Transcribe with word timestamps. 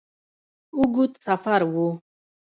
اوږد 0.75 1.11
سفر 1.25 1.61
وو. 1.73 1.87